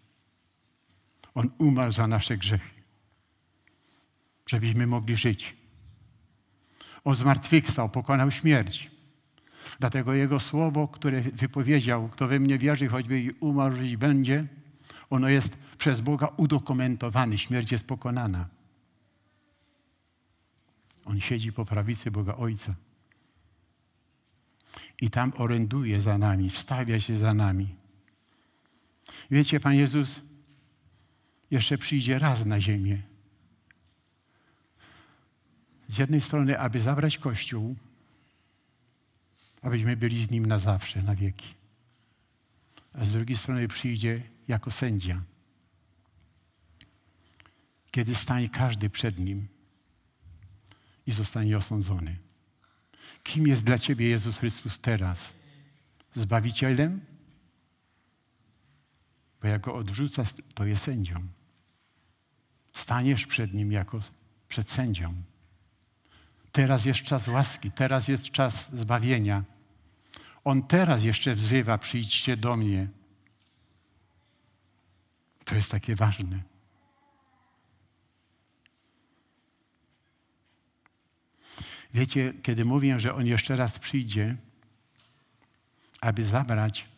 [1.35, 2.71] On umarł za nasze grzechy,
[4.47, 5.57] żebyśmy mogli żyć.
[7.05, 8.91] On zmartwychwstał, pokonał śmierć.
[9.81, 14.47] Dlatego Jego słowo, które wypowiedział, kto we mnie wierzy, choćby i umarł, żyć będzie,
[15.11, 17.39] ono jest przez Boga udokumentowane.
[17.39, 18.49] Śmierć jest pokonana.
[21.05, 22.75] On siedzi po prawicy Boga Ojca.
[25.01, 27.75] I tam oręduje za nami, wstawia się za nami.
[29.31, 30.21] Wiecie, Pan Jezus
[31.51, 33.03] jeszcze przyjdzie raz na ziemię.
[35.89, 37.77] Z jednej strony, aby zabrać Kościół,
[39.63, 41.55] abyśmy byli z Nim na zawsze, na wieki.
[42.93, 45.23] A z drugiej strony przyjdzie jako sędzia.
[47.91, 49.49] Kiedy stanie każdy przed Nim
[51.07, 52.19] i zostanie osądzony.
[53.23, 55.33] Kim jest dla Ciebie Jezus Chrystus teraz?
[56.13, 57.01] Zbawicielem?
[59.43, 60.25] Bo jak go odrzuca,
[60.55, 61.40] to jest sędzią.
[62.73, 64.01] Staniesz przed Nim jako
[64.49, 65.15] przed sędzią.
[66.53, 69.45] Teraz jest czas łaski, teraz jest czas zbawienia.
[70.45, 72.89] On teraz jeszcze wzywa, przyjdźcie do mnie.
[75.45, 76.43] To jest takie ważne.
[81.95, 84.37] Wiecie, kiedy mówię, że On jeszcze raz przyjdzie,
[86.01, 86.89] aby zabrać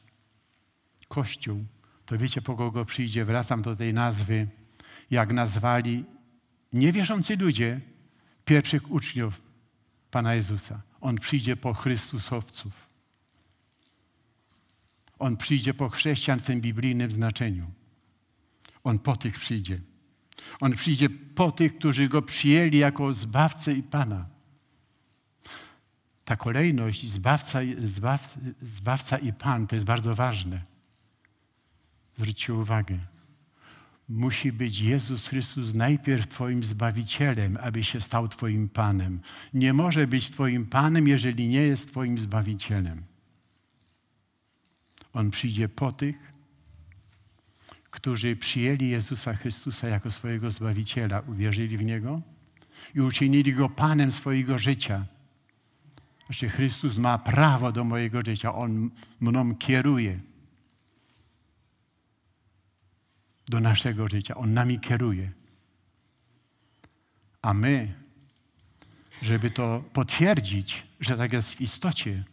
[1.09, 1.65] Kościół,
[2.07, 3.25] to wiecie, po kogo przyjdzie?
[3.25, 4.49] Wracam do tej nazwy,
[5.13, 6.05] jak nazwali
[6.73, 7.81] niewierzący ludzie
[8.45, 9.43] pierwszych uczniów
[10.11, 10.83] Pana Jezusa.
[11.01, 12.89] On przyjdzie po Chrystusowców.
[15.19, 17.71] On przyjdzie po chrześcijan w tym biblijnym znaczeniu.
[18.85, 19.81] On po tych przyjdzie.
[20.61, 24.27] On przyjdzie po tych, którzy Go przyjęli jako Zbawcę i Pana.
[26.25, 27.59] Ta kolejność Zbawca,
[28.61, 30.63] zbawca, i Pan to jest bardzo ważne.
[32.17, 33.12] Zwróćcie uwagę.
[34.09, 39.21] Musi być Jezus Chrystus najpierw Twoim Zbawicielem, aby się stał Twoim Panem.
[39.55, 43.03] Nie może być Twoim Panem, jeżeli nie jest Twoim Zbawicielem.
[45.13, 46.33] On przyjdzie po tych,
[47.91, 52.23] którzy przyjęli Jezusa Chrystusa jako swojego Zbawiciela, uwierzyli w Niego
[52.95, 55.07] i uczynili Go Panem swojego życia.
[56.27, 58.55] Znaczy Chrystus ma prawo do mojego życia.
[58.55, 58.91] On
[59.21, 60.21] mną kieruje
[63.53, 64.35] do naszego życia.
[64.35, 65.33] On nami kieruje.
[67.43, 67.95] A my,
[69.23, 72.25] żeby to potwierdzić, że tak jest w istocie,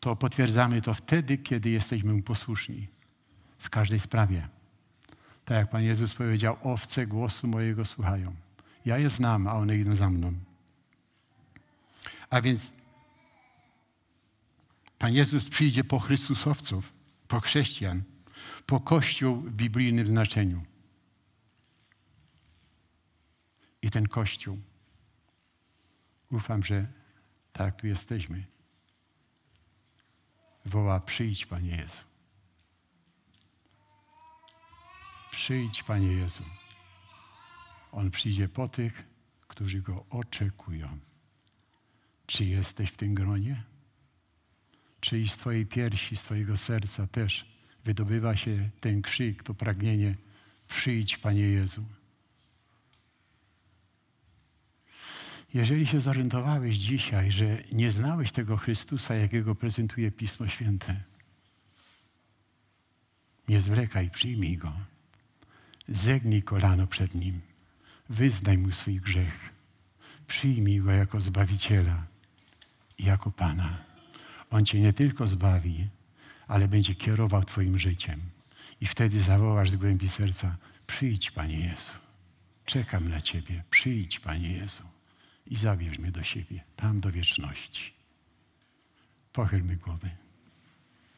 [0.00, 2.88] to potwierdzamy to wtedy, kiedy jesteśmy mu posłuszni.
[3.58, 4.48] W każdej sprawie.
[5.44, 8.34] Tak jak Pan Jezus powiedział, owce głosu mojego słuchają.
[8.84, 10.32] Ja je znam, a one idą za mną.
[12.30, 12.72] A więc
[14.98, 16.92] Pan Jezus przyjdzie po Chrystusowców,
[17.28, 18.02] po chrześcijan,
[18.62, 20.64] po Kościół w biblijnym znaczeniu.
[23.82, 24.58] I ten Kościół,
[26.30, 26.86] ufam, że
[27.52, 28.44] tak tu jesteśmy,
[30.64, 32.02] woła: Przyjdź, Panie Jezu.
[35.30, 36.42] Przyjdź, Panie Jezu.
[37.92, 39.04] On przyjdzie po tych,
[39.46, 40.98] którzy Go oczekują.
[42.26, 43.64] Czy jesteś w tym gronie?
[45.00, 47.55] Czy i z Twojej piersi, z Twojego serca też
[47.86, 50.14] wydobywa się ten krzyk, to pragnienie
[50.68, 51.84] przyjdź, Panie Jezu.
[55.54, 61.02] Jeżeli się zorientowałeś dzisiaj, że nie znałeś tego Chrystusa, jakiego prezentuje Pismo Święte,
[63.48, 64.72] nie zwlekaj, przyjmij Go.
[65.88, 67.40] Zegnij kolano przed Nim.
[68.08, 69.50] Wyznaj Mu swój grzech.
[70.26, 72.06] Przyjmij Go jako Zbawiciela
[72.98, 73.84] i jako Pana.
[74.50, 75.88] On Cię nie tylko zbawi,
[76.46, 78.20] ale będzie kierował Twoim życiem.
[78.80, 81.92] I wtedy zawołasz z głębi serca, przyjdź Panie Jezu.
[82.64, 83.62] Czekam na Ciebie.
[83.70, 84.82] Przyjdź Panie Jezu.
[85.46, 87.92] I zabierz mnie do siebie, tam do wieczności.
[89.32, 90.10] Pochylmy głowy.